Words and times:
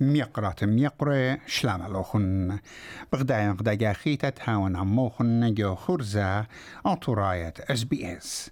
ميقرات 0.00 0.64
ميقرة 0.64 1.38
شلام 1.46 1.86
الأخن 1.86 2.58
بغدايا 3.12 3.50
غدايا 3.60 3.92
خيتة 3.92 4.32
هاون 4.44 4.76
عموخن 4.76 5.54
جو 5.54 5.74
خرزة 5.74 6.46
أطراية 6.86 7.54
إس 7.58 7.84
بي 7.84 8.16
إس. 8.16 8.50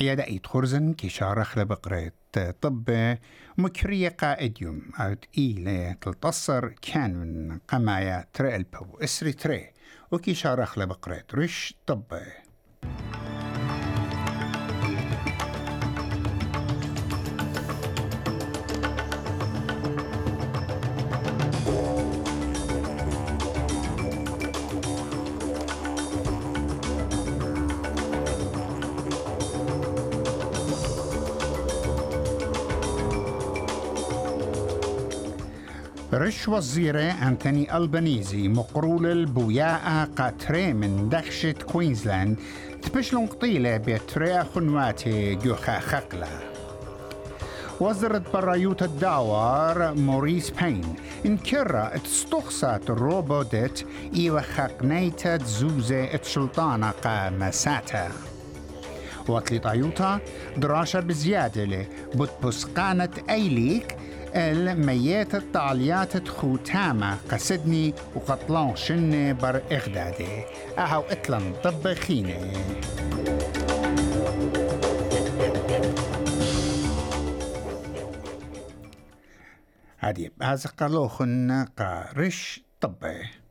عيادة 0.00 0.24
ايت 0.24 0.46
خرزن 0.46 0.92
كشارخ 0.92 1.58
لبقرة 1.58 2.12
طب 2.60 3.16
مكرية 3.58 4.08
قائديوم 4.08 4.82
أو 5.00 5.14
إيلة 5.38 5.92
تلتصر 5.92 6.68
كان 6.68 7.14
من 7.14 7.58
قمايا 7.68 8.26
تري 8.32 8.56
البو 8.56 8.98
إسري 8.98 9.32
تري. 9.32 9.70
وكشارخ 10.12 10.78
لبقرة 10.78 11.24
رش 11.34 11.74
طب. 11.86 12.04
رش 36.26 36.48
وزيرة 36.48 37.00
أنتوني 37.00 37.76
ألبانيزي 37.76 38.48
مقرول 38.48 39.06
البوياء 39.06 40.08
قاتري 40.16 40.72
من 40.72 41.08
دخشة 41.08 41.52
كوينزلاند. 41.52 42.36
تبشلون 42.82 43.26
قطيلة 43.26 43.76
بيتريا 43.76 44.42
خنواتي 44.54 45.34
جوخا 45.34 45.78
خقلة. 45.78 46.28
وزارة 47.80 48.22
برايوت 48.34 48.82
الدوار 48.82 49.94
موريس 49.94 50.50
بين. 50.50 50.94
انكرا 51.26 51.96
تستخصات 51.96 52.90
الروبوتت 52.90 53.86
إيوة 54.14 54.40
خقنيتا 54.40 55.36
زوزة 55.36 56.14
اتشلطانة 56.14 56.90
قامساتا 56.90 58.08
وطلي 59.28 59.58
طايوتا 59.58 60.20
دراشة 60.56 61.00
بزيادة 61.00 61.86
بتبسقانة 62.14 63.10
أيليك 63.30 63.96
الميات 64.36 65.34
الطاليات 65.34 66.28
خوتامة 66.28 67.16
قصدني 67.30 67.94
وقطلان 68.14 68.76
شن 68.76 69.36
بر 69.42 69.62
إغدادي. 69.72 70.44
أهو 70.78 71.00
إطلن 71.00 71.52
طبخيني 71.64 72.52
هادي 80.00 80.32
هذا 80.42 80.70
قالوخن 80.78 81.64
قارش 81.78 82.64
طبي. 82.80 83.45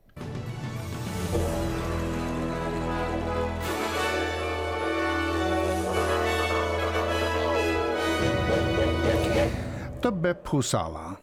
طب 10.06 10.36
بوصالة 10.52 11.16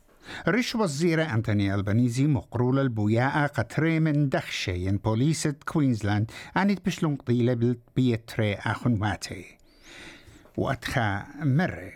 ريش 0.47 0.75
وزيرة 0.75 1.23
أنتوني 1.23 1.75
ألبانيزي 1.75 2.27
مقرول 2.27 2.79
البوياء 2.79 3.47
قطري 3.47 3.99
من 3.99 4.29
دخشة 4.29 4.71
ين 4.71 4.97
بوليسة 4.97 5.55
كوينزلاند 5.65 6.31
عنيت 6.55 6.85
بشلون 6.85 7.15
قطيلة 7.15 7.75
بيتري 7.95 8.53
أخن 8.53 8.99
ماتي 8.99 9.57
وأتخا 10.57 11.25
مرة 11.39 11.91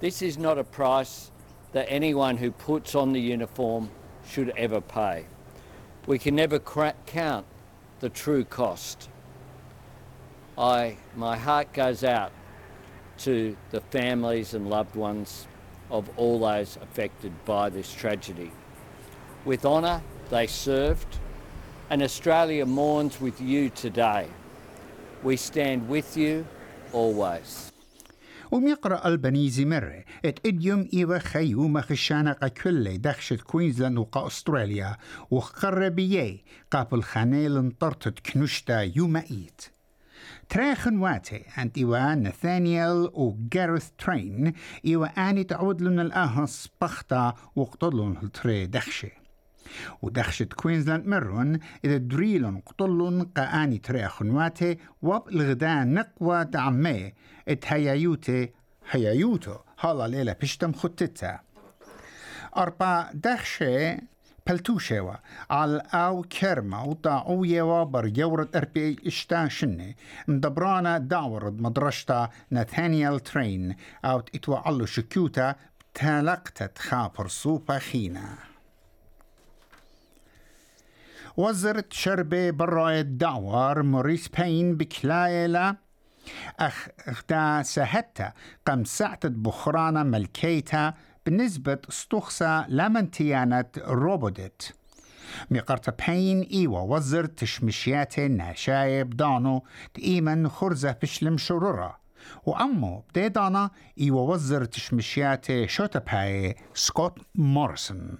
This 0.00 0.20
is 0.22 0.36
not 0.36 0.58
a 0.58 0.64
price 0.64 1.30
that 1.72 1.86
anyone 1.88 2.36
who 2.36 2.50
puts 2.50 2.94
on 2.94 3.12
the 3.12 3.20
uniform 3.20 3.88
should 4.30 4.52
ever 4.56 4.80
pay. 4.82 5.24
We 6.06 6.18
can 6.18 6.34
never 6.34 6.58
cra- 6.58 7.00
count 7.06 7.46
the 8.00 8.10
true 8.10 8.44
cost. 8.44 9.08
I, 10.58 10.98
my 11.16 11.36
heart 11.38 11.72
goes 11.72 12.04
out 12.04 12.32
to 13.19 13.55
the 13.71 13.81
families 13.81 14.53
and 14.53 14.69
loved 14.69 14.95
ones 14.95 15.47
of 15.91 16.09
all 16.17 16.39
those 16.39 16.77
affected 16.81 17.33
by 17.45 17.69
this 17.69 17.91
tragedy. 17.93 18.51
With 19.45 19.65
honour, 19.65 20.01
they 20.29 20.47
served, 20.47 21.17
and 21.89 22.01
Australia 22.03 22.65
mourns 22.65 23.19
with 23.19 23.41
you 23.41 23.69
today. 23.69 24.27
We 25.23 25.35
stand 25.37 25.89
with 25.89 26.15
you 26.17 26.45
always. 26.93 27.71
وميقرأ 28.51 29.07
البنيزي 29.07 29.65
مرة 29.65 30.03
ات 30.25 30.39
اديوم 30.45 30.89
ايوة 30.93 31.19
خيومة 31.19 31.81
خشانة 31.81 32.35
كل 32.63 32.97
دخشت 32.97 33.41
كوينزلاند 33.41 33.97
وقا 33.97 34.27
استراليا 34.27 34.97
وقربيي 35.31 36.43
قابل 36.71 37.03
خانيل 37.03 37.57
انطرتت 37.57 38.19
كنشتا 38.19 38.81
يوم 38.95 39.17
ايت 39.17 39.61
تراخن 40.48 40.98
واتي 40.98 41.42
أنت 41.58 41.78
ايوا 41.78 42.14
ناثانيال 42.14 43.10
وجارث 43.14 43.90
ترين 43.98 44.52
إيوا 44.86 45.30
آني 45.30 45.44
تعود 45.44 45.82
لنا 45.82 46.02
الآهس 46.02 46.68
بختا 46.80 47.34
وقتلون 47.56 48.16
التري 48.22 48.66
دخشة. 48.66 49.10
ودخشت 50.02 50.52
كوينزلاند 50.52 51.06
مرون 51.06 51.58
إذا 51.84 51.96
دريلون 51.96 52.60
قطلون 52.60 53.22
قاني 53.22 53.78
تري 53.78 54.08
خنواتي 54.08 54.78
واب 55.02 55.28
الغداء 55.28 55.84
نقوى 55.84 56.44
دعمي 56.44 57.12
إت 57.48 57.64
هيايوتي 57.66 58.52
هيايوتو. 58.90 59.56
هالا 59.80 60.08
ليلة 60.08 60.32
بشتم 60.32 60.72
خطتا 60.72 61.40
أربع 62.56 63.10
دخشة 63.14 63.98
بلتوشيوا 64.46 65.14
على 65.50 65.82
أو 65.94 66.22
كرمة 66.22 66.84
وطاعو 66.84 67.44
يوابر 67.44 68.12
يورد 68.18 68.56
أربي 68.56 68.96
إشتا 69.06 69.48
شنة 69.48 69.94
مدبرانا 70.28 70.98
داورد 70.98 71.60
مدرشتا 71.60 72.28
ناثانيال 72.50 73.20
ترين 73.20 73.76
إتوا 74.04 74.56
علو 74.56 74.86
شكوتا 74.86 75.54
تلقتت 75.94 76.78
خابر 76.78 77.28
سوبا 77.28 77.78
خينا 77.78 78.38
وزرت 81.36 81.92
شربة 81.92 82.50
براية 82.50 83.00
دعوار 83.00 83.82
موريس 83.82 84.28
بين 84.28 84.76
بكلايلة 84.76 85.76
أخ 86.60 86.88
اختا 87.08 87.62
سهتا 87.62 88.32
قم 88.66 88.84
سعتت 88.84 89.30
بخرانا 89.30 90.02
ملكيتا 90.02 90.94
بالنسبة 91.26 91.78
استخصى 91.88 92.64
لمن 92.68 93.10
تيانت 93.10 93.78
روبودت. 93.78 94.74
مقرت 95.50 96.06
بين 96.06 96.40
إيوا 96.40 96.80
وزر 96.80 97.24
تشمشيات 97.24 98.20
ناشايب 98.20 99.16
دانو 99.16 99.62
تإيمن 99.94 100.48
خرزة 100.48 100.96
بشلم 101.02 101.36
شرورة. 101.36 102.04
وأمو 102.46 103.04
بديدانا 103.10 103.70
إيوا 104.00 104.32
وزر 104.32 104.64
تشمشيات 104.64 105.66
شوتا 105.66 105.98
باي 105.98 106.56
سكوت 106.74 107.18
مورسون 107.34 108.18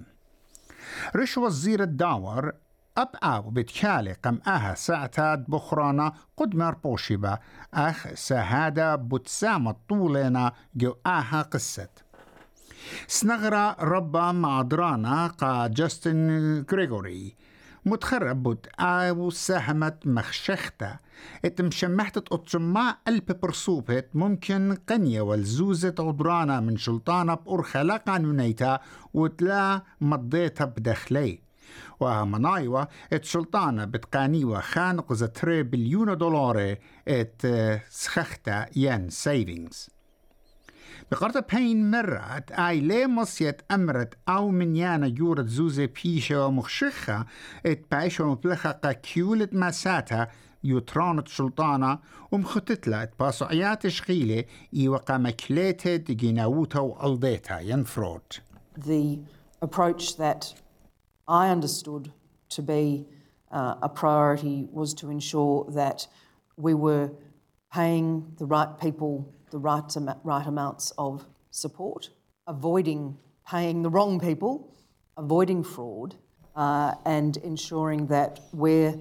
رش 1.16 1.38
وزير 1.38 1.82
الداور 1.82 2.52
أب 2.98 3.08
أو 3.22 3.50
بتكالي 3.50 4.12
قم 4.12 4.38
أها 4.46 4.74
ساعتاد 4.74 5.44
بخرانا 5.48 6.12
قد 6.36 6.54
مربوشبة 6.54 7.38
أخ 7.74 8.14
سهادة 8.14 8.96
بتسامة 8.96 9.76
طولنا 9.88 10.52
جو 10.74 10.94
أها 11.06 11.42
قصة 11.42 11.88
سنغرا 13.06 13.76
ربا 13.80 14.32
مع 14.32 14.62
درانا 14.62 15.26
قا 15.26 15.66
جاستن 15.66 16.64
غريغوري. 16.72 17.36
بوت 17.86 18.66
آو 18.80 19.30
ساهمت 19.30 20.06
مخشختة 20.06 20.98
ات 21.44 21.60
مشمحت 21.60 22.16
اتجمع 22.16 22.96
قلب 23.06 23.40
برصوبت 23.40 24.08
ممكن 24.14 24.76
قنية 24.88 25.20
والزوزة 25.20 25.94
عدرانا 25.98 26.60
من 26.60 26.76
شلطانة 26.76 27.34
بأرخة 27.34 27.82
لا 27.82 27.96
قانونيتا 27.96 28.80
وتلا 29.14 29.82
مضيتها 30.00 30.64
بدخلي. 30.64 31.40
ومنايوة 32.00 32.88
ات 33.12 33.24
شلطانة 33.24 33.84
بتقانيوة 33.84 34.60
خانق 34.60 35.12
زتري 35.12 35.62
بليون 35.62 36.18
دولار 36.18 36.76
ات 37.08 37.42
سخختة 37.90 38.66
ين 38.76 39.10
سيفينغز. 39.10 39.93
بقرطة 41.11 41.39
بين 41.57 41.91
مرات 41.91 42.51
آي 42.51 42.79
لي 42.79 43.07
مصيت 43.07 43.61
أمرت 43.71 44.13
أو 44.29 44.49
من 44.49 44.75
يانا 44.75 45.07
يورد 45.07 45.47
زوزة 45.47 45.89
بيشة 46.03 46.45
ومخشخة 46.45 47.25
ات 47.65 47.85
بايشة 47.91 48.23
ومبلخة 48.23 48.71
قا 48.71 48.91
كيولة 48.91 49.49
مساتا 49.51 50.27
يوترانت 50.63 51.27
شلطانة 51.27 51.99
ومخطتلا 52.31 53.03
ات 53.03 53.13
باسعيات 53.19 53.87
شغيلة 53.87 54.43
إيوقا 54.73 55.17
مكليتة 55.17 55.95
دجيناوتا 55.95 56.79
وألديتا 56.79 57.59
ينفرود 57.59 58.21
the 58.77 59.19
approach 59.61 60.17
that 60.17 60.53
I 61.27 61.49
understood 61.49 62.11
to 62.49 62.61
be 62.61 63.05
uh, 63.51 63.75
a 63.81 63.89
priority 63.89 64.67
was 64.71 64.93
to 64.95 65.09
ensure 65.09 65.65
that 65.71 66.07
we 66.57 66.73
were 66.73 67.09
paying 67.73 68.33
the 68.37 68.45
right 68.45 68.79
people 68.79 69.33
the 69.54 69.60
right, 69.60 69.96
am- 69.96 70.20
right 70.24 70.46
amounts 70.46 70.92
of 70.98 71.24
support 71.52 72.10
avoiding 72.46 73.16
paying 73.46 73.82
the 73.82 73.90
wrong 73.90 74.18
people, 74.18 74.74
avoiding 75.16 75.62
fraud, 75.62 76.16
uh, 76.56 76.94
and 77.04 77.36
ensuring 77.38 78.06
that 78.06 78.40
where 78.52 78.94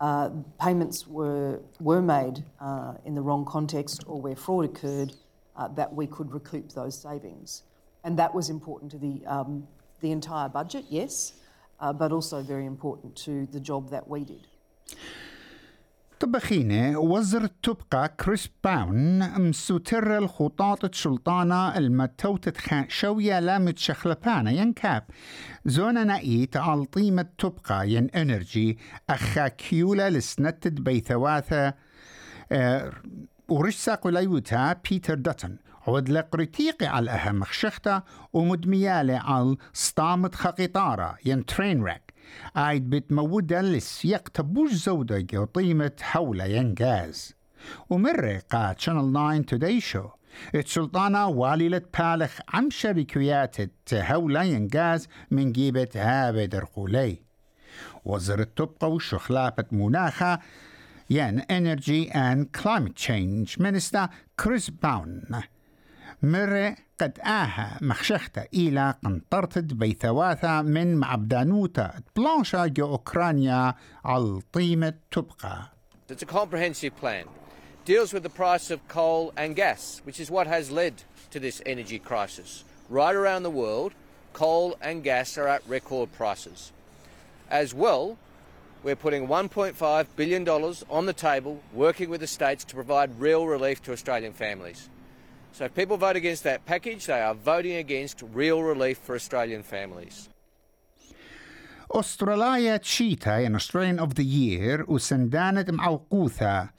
uh, 0.00 0.30
payments 0.60 1.06
were, 1.06 1.60
were 1.80 2.00
made 2.00 2.42
uh, 2.60 2.94
in 3.04 3.14
the 3.14 3.20
wrong 3.20 3.44
context 3.44 4.02
or 4.06 4.20
where 4.20 4.36
fraud 4.36 4.64
occurred, 4.64 5.12
uh, 5.56 5.68
that 5.68 5.92
we 5.92 6.06
could 6.06 6.32
recoup 6.32 6.72
those 6.72 7.00
savings. 7.00 7.62
And 8.04 8.18
that 8.18 8.34
was 8.34 8.48
important 8.48 8.90
to 8.92 8.98
the, 8.98 9.24
um, 9.26 9.68
the 10.00 10.10
entire 10.10 10.48
budget, 10.48 10.86
yes, 10.88 11.34
uh, 11.78 11.92
but 11.92 12.12
also 12.12 12.42
very 12.42 12.64
important 12.64 13.14
to 13.24 13.46
the 13.46 13.60
job 13.60 13.90
that 13.90 14.08
we 14.08 14.24
did. 14.24 14.46
طبخينة 16.20 16.98
وزر 16.98 17.46
تبقى 17.46 18.08
كريس 18.20 18.48
باون 18.64 19.40
مسوتر 19.40 20.18
الخطاط 20.18 20.84
الشلطانة 20.84 21.76
المتوتة 21.78 22.84
شوية 22.88 23.40
لامت 23.40 23.78
شخلبانا 23.78 24.50
ينكاب 24.50 25.04
زونا 25.64 26.04
نايت 26.04 26.56
على 26.56 26.84
طيمة 26.84 27.26
تبقى 27.38 27.90
ين 27.90 28.10
انرجي 28.10 28.78
أخا 29.10 29.48
كيولا 29.48 30.10
لسنتد 30.10 30.74
بيثواثة 30.84 31.74
آه 32.52 32.92
ورش 33.48 33.76
ساقو 33.76 34.08
ليوتا 34.08 34.72
بيتر 34.90 35.14
داتن 35.14 35.56
عود 35.86 36.08
لقريتيقي 36.08 36.86
على 36.86 37.02
الأهم 37.04 37.44
خشختا 37.44 38.02
ومدميالي 38.32 39.14
على 39.16 39.56
سطامت 39.72 40.34
خقيطارة 40.34 41.16
ين 41.24 41.44
ترين 41.44 41.82
راك 41.84 42.09
عايد 42.56 42.90
بتمودة 42.90 43.60
للسياق 43.60 44.28
تبوش 44.28 44.72
زودة 44.72 45.40
وطيمة 45.40 45.92
حول 46.00 46.40
ينجاز. 46.40 47.34
ومرة 47.90 48.42
قاد 48.50 48.78
شانل 48.80 49.12
9 49.12 49.38
توداي 49.38 49.80
شو 49.80 50.08
السلطانة 50.54 51.26
واليلة 51.28 51.82
بالخ 51.98 52.38
عم 52.48 52.70
شركيات 52.70 53.56
هولا 53.94 54.42
ينجاز 54.42 55.08
من 55.30 55.52
جيبة 55.52 55.88
هابد 55.94 56.54
رقولي 56.54 57.18
وزر 58.04 58.40
التبقى 58.40 58.92
وشخلابة 58.92 59.64
مناخة 59.72 60.38
ين 61.10 61.40
Energy 61.42 62.10
and 62.12 62.52
Climate 62.62 62.96
Change 62.96 63.58
Minister 63.58 64.08
Chris 64.42 64.70
Bowen 64.70 65.42
مرة 66.22 66.76
قد 67.00 67.18
آها 67.20 67.78
مخشختا 67.80 68.46
إلى 68.54 68.94
قنطرتد 69.04 69.78
بيثواثا 69.78 70.62
من 70.62 70.96
معبدانوتا 70.96 71.92
بلانشا 72.16 72.66
جو 72.66 72.86
أوكرانيا 72.96 73.74
على 74.04 74.40
طيمة 74.52 74.94
تبقى 75.10 75.70
It's 76.10 76.22
a 76.22 76.26
comprehensive 76.26 76.96
plan. 76.96 77.24
Deals 77.84 78.12
with 78.12 78.22
the 78.22 78.28
price 78.28 78.70
of 78.70 78.86
coal 78.88 79.32
and 79.36 79.56
gas, 79.56 80.02
which 80.04 80.20
is 80.20 80.30
what 80.30 80.46
has 80.46 80.70
led 80.70 80.94
to 81.30 81.40
this 81.40 81.62
energy 81.64 81.98
crisis. 81.98 82.64
Right 82.88 83.14
around 83.14 83.44
the 83.44 83.50
world, 83.50 83.92
coal 84.32 84.76
and 84.82 85.02
gas 85.04 85.38
are 85.38 85.48
at 85.48 85.62
record 85.68 86.12
prices. 86.12 86.72
As 87.48 87.72
well, 87.72 88.18
we're 88.82 88.96
putting 88.96 89.28
$1.5 89.28 90.06
billion 90.16 90.48
on 90.48 91.06
the 91.06 91.12
table, 91.12 91.62
working 91.72 92.10
with 92.10 92.20
the 92.20 92.26
states 92.26 92.64
to 92.64 92.74
provide 92.74 93.20
real 93.20 93.46
relief 93.46 93.82
to 93.84 93.92
Australian 93.92 94.32
families. 94.32 94.88
So 95.57 95.65
if 95.65 95.73
people 95.73 95.97
vote 95.97 96.17
against 96.17 96.43
that 96.43 96.65
package, 96.65 97.05
they 97.05 97.21
are 97.21 97.33
voting 97.33 97.75
against 97.85 98.15
real 98.33 98.61
relief 98.61 98.97
for 98.97 99.15
Australian 99.15 99.63
families. 99.63 100.29
أستراليا 101.91 102.77
تشيتا 102.77 103.45
in 103.47 103.55
Australian 103.55 103.99
of 103.99 104.15
the 104.15 104.23
Year 104.23 104.85
وسندانة 104.89 105.65
معوقوثة 105.69 106.69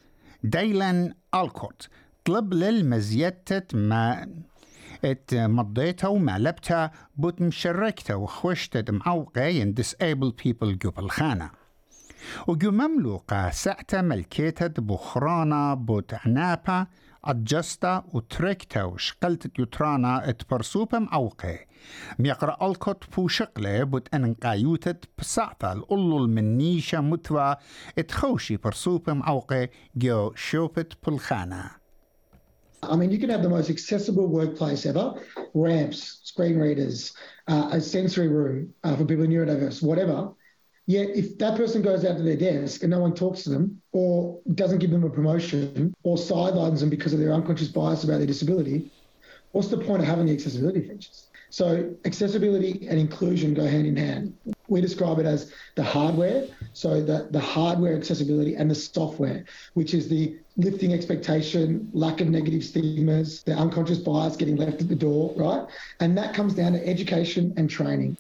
دايلان 0.43 1.15
ألكوت 1.35 1.89
طلب 2.25 2.55
للمزيتة 2.55 3.79
ما 3.79 4.29
ات 5.05 5.35
مضيتها 5.35 6.09
ومعلبتها 6.09 6.91
بوت 7.17 7.41
مشركتها 7.43 8.15
وخوشتها 8.15 8.85
معوقة 8.89 9.43
ين 9.45 9.75
disabled 9.75 10.35
people 10.47 10.77
قبل 10.87 11.11
خانة 11.11 11.51
وجو 12.48 12.72
مملوقة 12.72 13.50
ساعتها 13.50 14.02
ملكيتها 14.02 14.68
بخرانة 14.68 15.74
بوت 15.74 16.14
عنابة 16.14 16.88
أجستا 17.26 18.04
وتركتا 18.14 18.84
وشقلت 18.84 19.60
يترانا 19.60 20.30
اتبرسوبة 20.30 21.00
معوقة 21.00 21.60
ميقرأ 22.20 22.68
الكت 22.72 23.16
بو 23.16 23.28
شقلة 23.28 23.84
بوت 23.84 24.08
أن 24.14 24.34
قايوتت 24.34 25.06
بسعطة 25.20 25.74
الأولو 25.74 26.26
المنيشة 26.26 27.02
متوى 27.02 27.56
اتخوشي 28.00 28.58
برسوبة 28.58 29.14
معوقة 29.14 29.70
جو 29.96 30.32
شوبت 30.36 30.94
بالخانة 31.06 31.82
I 32.84 32.96
mean, 32.96 33.12
you 33.12 33.20
can 33.20 33.30
have 33.30 33.44
the 33.44 33.50
most 33.50 33.70
accessible 33.70 34.28
workplace 34.28 34.88
ever. 34.88 35.14
Ramps, 35.54 36.22
screen 36.24 36.58
readers, 36.58 37.14
uh, 37.48 37.70
a 37.74 37.80
sensory 37.80 38.28
room 38.28 38.74
uh, 38.84 38.96
for 38.96 39.06
people 39.06 39.26
neurodiverse, 39.26 39.84
whatever. 39.84 40.32
Yet, 40.88 41.10
if 41.16 41.38
that 41.38 41.58
person 41.58 41.82
goes 41.82 42.04
out 42.04 42.18
to 42.18 42.24
their 42.24 42.36
desk 42.36 42.84
and 42.84 42.92
no 42.92 43.00
one 43.00 43.14
talks 43.14 43.44
to 43.44 43.50
them 43.50 43.82
or 43.92 44.40
doesn't 44.56 44.80
give 44.80 44.92
them 44.92 45.04
a 45.04 45.10
promotion 45.10 45.94
or 46.04 46.18
sidelines 46.18 46.82
them 46.82 46.90
because 46.90 47.14
of 47.14 47.20
their 47.20 47.34
unconscious 47.34 47.68
bias 47.68 48.04
about 48.04 48.18
their 48.18 48.28
disability, 48.28 48.90
what's 49.52 49.68
the 49.68 49.78
point 49.78 50.02
of 50.02 50.08
having 50.08 50.26
the 50.26 50.34
accessibility 50.34 50.82
features? 50.82 51.30
So, 51.50 51.94
accessibility 52.06 52.88
and 52.88 52.98
inclusion 52.98 53.54
go 53.54 53.66
hand 53.66 53.86
in 53.86 53.96
hand. 53.96 54.34
We 54.68 54.80
describe 54.80 55.20
it 55.20 55.26
as 55.26 55.52
the 55.76 55.84
hardware, 55.84 56.48
so 56.72 57.02
the, 57.02 57.28
the 57.30 57.42
hardware 57.42 57.96
accessibility 57.96 58.56
and 58.56 58.72
the 58.72 58.76
software, 58.76 59.44
which 59.74 59.94
is 59.94 60.08
the 60.08 60.38
lifting 60.56 60.94
expectation, 60.94 61.90
lack 61.92 62.22
of 62.22 62.30
negative 62.30 62.64
stigmas, 62.64 63.44
the 63.44 63.54
unconscious 63.54 63.98
bias 63.98 64.38
getting 64.38 64.56
left 64.56 64.82
at 64.82 64.88
the 64.88 64.96
door, 64.96 65.34
right? 65.36 65.68
And 66.00 66.18
that 66.18 66.34
comes 66.34 66.54
down 66.54 66.72
to 66.72 66.88
education 66.88 67.54
and 67.58 67.70
training. 67.70 68.18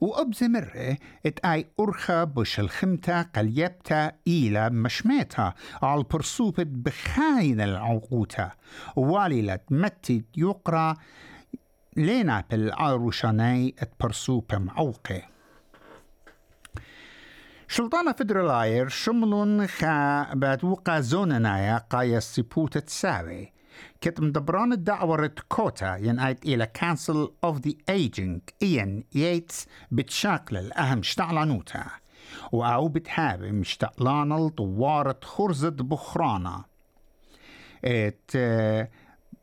وأبزمرة 0.00 0.96
إت 1.26 1.38
أي 1.44 1.66
أرخى 1.80 2.24
بش 2.24 2.60
الخمتة 2.60 3.22
قليبتا 3.22 4.12
إلى 4.26 4.70
مشميتها 4.70 5.54
على 5.82 6.04
برسوبة 6.10 6.64
بخاين 6.68 7.60
العقوتة 7.60 8.50
والي 8.96 9.60
متي 9.70 10.24
يقرأ 10.36 10.96
لينا 11.96 12.44
بالعروشاني 12.50 13.74
إت 13.78 13.90
برسوبة 14.00 14.58
معوقة 14.58 15.22
شلطانة 17.68 18.12
فدرالاير 18.12 18.88
شملون 18.88 19.66
خا 19.66 20.34
باتوقع 20.34 21.00
زوننايا 21.00 21.78
قايا 21.78 22.18
السيبوتة 22.18 22.80
تساوي. 22.80 23.52
كت 24.00 24.20
مدبران 24.20 24.72
الدعوة 24.72 25.30
كوتا 25.48 25.96
ينقايت 25.96 26.44
إلى 26.44 26.66
كانسل 26.66 27.28
أوف 27.44 27.58
ذا 27.60 27.72
ايجينج 27.88 28.40
إيان 28.62 29.04
ييتس 29.14 29.66
بتشاكل 29.90 30.56
الأهم 30.56 31.02
شتعلانوتا 31.02 31.84
وأو 32.52 32.88
بتحابي 32.88 33.52
مشتعلان 33.52 34.32
الطوارة 34.32 35.20
خرزة 35.22 35.68
بخرانة 35.68 36.64
إت 37.84 38.30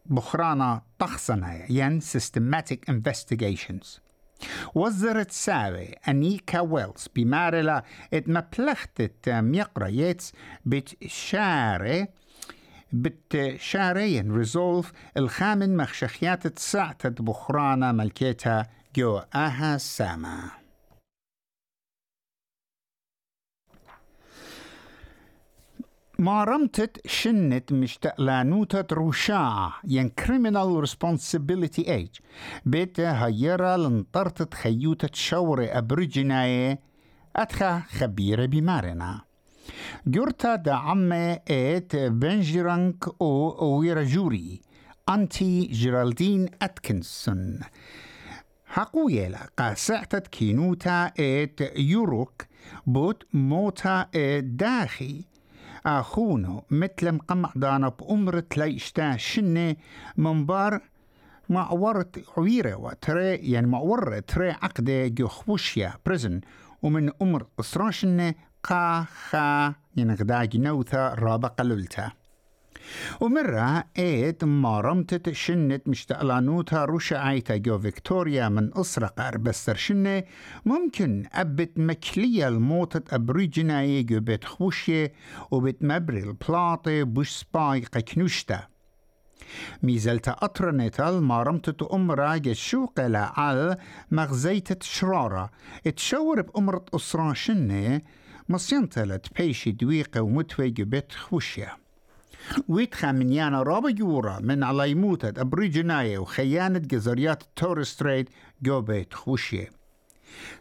بخرانة 0.06 0.82
تخصنا 1.00 1.66
ين 1.70 2.02
systematic 2.02 2.92
investigations. 2.92 4.00
وزرت 4.76 5.32
ساوي 5.32 5.86
أنيكا 6.08 6.60
ويلز 6.60 7.08
بمارلا 7.16 7.84
إت 8.14 8.30
مبلغت 8.30 9.30
ميقرا 9.30 9.88
يتس 9.88 10.34
بتشاري 10.66 12.08
بتشارين 12.96 14.32
ريزولف 14.32 14.92
الخامن 15.18 15.78
مخشخيات 15.78 16.48
تسعة 16.48 17.10
بخرانا 17.10 17.92
ملكيتها 17.92 18.70
جو 18.96 19.18
آها 19.36 19.78
ساما. 19.78 20.52
ما 26.20 26.44
رمتت 26.44 27.08
شنت 27.08 27.74
مشتقلانوتة 27.74 28.96
روشاع 28.96 29.74
ين 29.88 30.12
criminal 30.22 30.88
responsibility 30.88 31.84
age. 31.88 32.22
بيت 32.66 33.00
هيرا 33.00 33.78
لنطرتت 33.78 34.54
خيوتة 34.54 35.10
شوري 35.14 35.68
أبريجيناي 35.68 36.80
أتخا 37.36 37.80
خبيرة 37.80 38.46
بمارنا 38.46 39.22
جورتا 40.08 40.56
دا 40.56 40.74
عمي 40.74 41.38
ايت 41.50 41.96
بنجرانك 41.96 43.22
أو 43.22 43.80
ويراجوري 43.80 44.62
أنتي 45.10 45.62
جيرالدين 45.66 46.50
أتكنسون 46.62 47.60
حقويلا 48.66 49.50
قاسعتت 49.58 50.28
كينوتا 50.28 51.12
ايت 51.20 51.62
يوروك 51.78 52.46
بوت 52.88 53.24
موتا 53.34 54.08
ايت 54.16 54.44
داخي 54.44 55.24
أخونو 55.86 56.64
مثل 56.72 57.12
مقمع 57.12 57.52
دانا 57.56 57.90
بأمر 57.90 58.40
تلايشتا 58.40 59.18
شنة 59.18 59.76
منبار 60.18 60.82
معورت 61.50 62.26
عويرة 62.38 62.76
وتري 62.76 63.36
يعني 63.36 63.68
معورة 63.68 64.20
تري 64.20 64.52
عقدة 64.52 65.08
جو 65.08 65.30
بريزن 66.06 66.42
ومن 66.82 67.12
أمر 67.22 67.46
إسراشنة 67.60 68.34
قا 68.70 69.06
خا 69.30 69.74
ينغدا 69.98 70.46
جنوثا 70.46 71.14
رابا 71.14 71.48
قللتا 71.48 72.12
ومرة 73.22 73.84
ايت 73.98 74.44
رمتت 74.66 75.32
شنت 75.32 75.88
مشتقلانوتها 75.88 76.86
روشا 76.86 77.18
عيتا 77.18 77.58
جو 77.58 77.80
فيكتوريا 77.80 78.50
من 78.50 78.78
أسرة 78.78 79.08
قربستر 79.08 79.76
شنة. 79.76 80.24
ممكن 80.66 81.26
أبت 81.34 81.72
مكلية 81.80 82.48
الموتة 82.48 83.16
أبريجناي 83.16 84.04
جو 84.04 84.20
بيت 84.20 84.44
خوشية 84.44 85.14
وبت 85.52 85.78
مبري 85.82 86.20
البلاطة 86.20 87.04
بوش 87.04 87.30
سباي 87.30 87.80
قكنوشتا. 87.82 88.68
أطرنتال 90.28 91.24
ما 91.24 91.44
رمتت 91.44 91.84
أمرا 91.84 92.38
جشوق 92.38 93.00
لعال 93.00 93.78
مغزيتة 94.12 94.78
شرارة. 94.82 95.50
اتشور 95.88 96.42
بأمرة 96.42 96.86
أسرة 96.96 97.34
شنة 97.34 98.02
مصينتلت 98.50 99.28
بيشي 99.38 99.72
دويقة 99.72 100.22
ومتوي 100.22 100.70
جو 100.70 100.86
بيت 100.86 101.12
خوشية 101.12 101.78
ويتخا 102.68 103.12
من 103.12 103.34
يانا 103.34 103.64
رابا 103.64 103.92
جورا 103.92 104.40
من 104.40 104.64
على 104.64 104.92
يموتة 104.92 105.42
أبريجناية 105.42 106.18
وخيانة 106.18 106.80
جزريات 106.80 107.44
تورستريت 107.56 108.30
جو 108.62 108.82
بيت 108.82 109.14
خوشية 109.14 109.70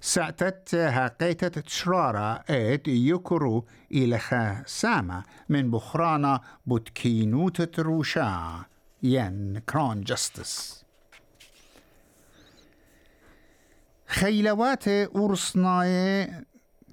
ساعتت 0.00 0.74
هاقيتة 0.74 1.48
تشرارة 1.48 2.44
ايت 2.50 2.88
يكرو 2.88 3.64
إلى 3.92 4.62
سامة. 4.66 5.22
من 5.48 5.70
بخرانا 5.70 6.40
بوتكينوتة 6.66 7.82
روشا 7.82 8.64
ين 9.02 9.58
كرون 9.58 10.00
جستس. 10.00 10.84
خيلوات 14.06 14.88
أورسناي 14.88 16.30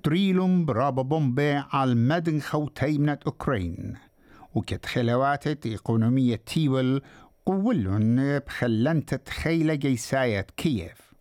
تريلوم 0.04 0.66
برابا 0.66 1.02
بومبي 1.02 1.64
على 1.72 1.96
مدن 1.96 2.40
خوتيمنة 2.40 3.18
أوكرين. 3.28 3.94
وكت 4.56 4.86
خلوات 4.86 5.68
إقونومية 5.68 6.36
تيول 6.36 7.02
قولن 7.46 8.42
بخلنت 8.48 9.30
خيلة 9.30 9.74
جيساية 9.74 10.48
كييف. 10.58 11.12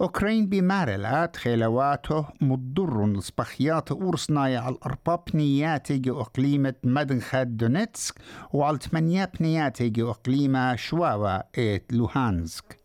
أوكرين 0.00 0.46
بمارلات 0.46 1.36
خيلواته 1.36 2.26
مضر 2.40 3.04
الصبخيات 3.04 3.90
أورسنايا 3.90 4.58
على 4.58 4.74
الأرباب 4.74 5.22
نياتي 5.34 6.02
أقليمة 6.08 6.74
مدنخة 6.84 7.42
دونيتسك 7.42 8.14
وعلى 8.52 8.78
ثمانية 8.78 9.30
بنياتي 9.40 9.92
أقليمة 9.98 10.76
شواوا 10.76 11.42
إيت 11.58 11.92
لوهانسك. 11.92 12.83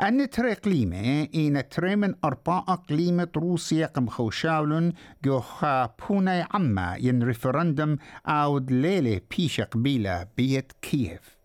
أن 0.00 0.30
تري 0.30 0.52
قليمة 0.54 1.28
إن 1.34 1.68
تري 1.68 1.96
من 1.96 2.14
أربع 2.24 2.58
أقليمة 2.58 3.28
روسيا 3.36 3.86
قم 3.86 4.06
خوشاولن 4.06 4.92
جو 5.24 5.40
خابونا 5.40 6.48
عما 6.50 6.96
ين 6.96 7.22
ريفرندم 7.22 7.96
أود 8.26 8.72
ليلة 8.72 9.20
بيش 9.36 9.60
قبيلة 9.60 10.26
بيت 10.36 10.72
كييف. 10.82 11.36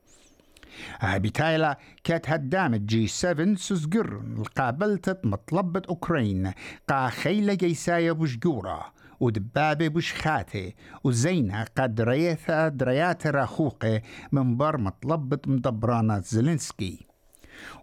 بتايلا 1.04 1.78
كانت 2.04 2.30
هدامة 2.30 2.78
جي 2.78 3.08
7 3.08 3.56
سزقرن 3.56 4.36
القابلتت 4.38 5.26
مطلبة 5.26 5.82
أوكرين 5.90 6.52
قا 6.90 7.10
خيلة 7.10 7.54
جيسايا 7.54 8.12
بشجورة 8.12 8.94
ودبابة 9.20 9.88
بشخاتة 9.88 10.74
وزينة 11.04 11.64
قد 11.78 12.02
ريثة 12.02 12.68
دريات 12.68 13.28
راخوقة 13.28 14.02
من 14.32 14.58
بر 14.58 14.78
مطلبة 14.78 15.40
مدبرانة 15.48 16.20
زيلينسكي. 16.20 17.09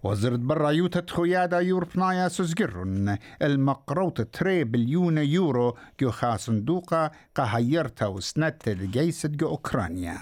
وزرت 0.02 0.38
برا 0.38 0.70
يوتا 0.70 1.02
خويادا 1.10 1.60
يوربنايا 1.60 2.28
سوزجرن 2.28 3.18
المقروط 3.42 4.20
تري 4.20 4.64
بليون 4.64 5.18
يورو 5.18 5.76
جو 6.00 6.10
خاصندوقة 6.10 7.10
قهيرتا 7.34 8.06
وسنت 8.06 8.68
الجيسد 8.68 9.36
جو 9.36 9.48
أوكرانيا. 9.48 10.18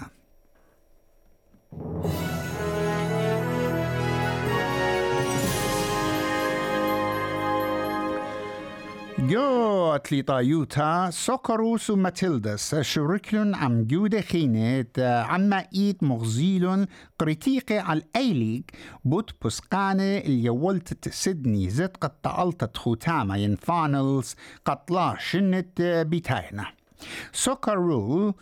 جو 9.19 9.95
أتليطا 9.95 10.39
يوتا 10.39 11.09
سوكروس 11.09 11.89
وماتيلدس 11.89 12.75
شركلن 12.75 13.55
عم 13.55 13.83
جودة 13.83 14.21
خينت 14.21 15.25
عما 15.29 15.65
إيد 15.75 15.97
مغزيلن 16.01 16.87
قريتيقة 17.19 17.79
على 17.81 17.99
الأيليك 17.99 18.71
بوت 19.05 19.45
بسقانة 19.45 20.03
اللي 20.17 20.49
ولتت 20.49 21.09
سيدني 21.09 21.69
زت 21.69 21.97
قد 21.97 22.09
تعلتت 22.09 22.77
ختامة 22.77 23.37
ين 23.37 23.55
فانلز 23.55 24.35
قطلا 24.65 25.15
شنت 25.19 26.05
بيتاينا. 26.07 26.65
سوكرو 27.33 28.33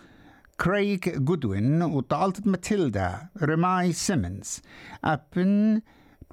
كريك 0.61 1.17
جودوين 1.17 1.81
وطالت 1.81 2.47
ماتيلدا 2.47 3.27
رماي 3.41 3.91
سيمنز. 3.93 4.61
أبن 5.03 5.81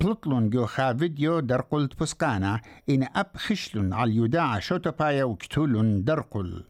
بلطلون 0.00 0.50
جو 0.50 0.66
خا 0.66 0.94
فيديو 0.94 1.40
درقلت 1.40 2.00
بسقانا 2.00 2.60
إن 2.88 3.08
أب 3.16 3.26
خشلون 3.36 3.92
على 3.92 4.10
اليداع 4.10 4.58
شوتبايا 4.58 5.24
وكتولون 5.24 6.04
درقل 6.04 6.64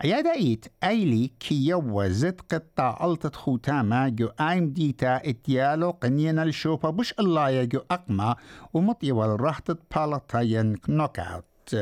عيادة 0.00 0.32
إيت 0.32 0.66
أيلي 0.84 1.30
كي 1.40 1.66
يوا 1.66 2.08
زد 2.08 2.40
قطع 2.52 2.98
ألتت 3.04 3.36
خوتاما 3.36 4.08
جو 4.08 4.28
آيم 4.40 4.72
ديتا 4.72 5.16
اتيالو 5.16 5.90
قنينا 5.90 6.42
الشوبا 6.42 6.90
بش 6.90 7.14
الله 7.20 7.50
يجو 7.50 7.80
أقما 7.90 8.36
ومطي 8.74 9.12
والرحتت 9.12 9.78
بالتاين 9.96 10.76
نوك 10.88 11.18
أوت 11.18 11.76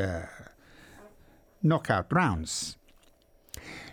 نوك 1.63 1.91
أوت 1.91 2.13
راوندز 2.13 2.77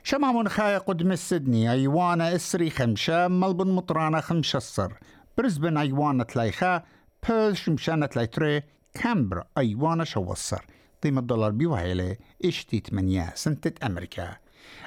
شمامون 0.02 0.48
خايا 0.48 0.78
قدم 0.78 1.14
سيدني 1.14 1.72
أيوانا 1.72 2.34
إسري 2.34 2.70
خمشة 2.70 3.28
ملبن 3.28 3.68
مطرانا 3.68 4.20
خمشة 4.20 4.56
الصر. 4.56 4.92
برزبن 5.38 5.76
أيوانا 5.76 6.24
تلايخا 6.24 6.82
بيرث 7.28 7.54
شمشانة 7.54 8.06
تلايتري 8.06 8.62
كامبرا 8.94 9.44
أيوانا 9.58 10.04
شوصر. 10.04 10.64
قيمة 11.02 11.20
الدولار 11.20 11.50
بيوهيلة 11.50 12.16
اشتي 12.44 12.80
تمنيا 12.80 13.32
سنتة 13.34 13.86
أمريكا. 13.86 14.36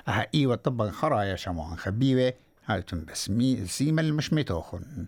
أها 0.07 0.27
إيوة 0.35 0.55
طبعا 0.55 0.91
خرايا 0.91 1.35
شموان 1.35 1.75
خبيوة 1.75 2.33
هالتم 2.65 3.05
بس 3.05 3.29
مي 3.29 3.65
سيما 3.65 4.01
المشميتوخن 4.01 5.05